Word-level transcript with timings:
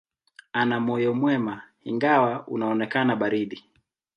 Ana 0.53 0.79
moyo 0.79 1.11
mwema, 1.13 1.61
ingawa 1.89 2.47
unaonekana 2.47 3.15
baridi. 3.15 3.65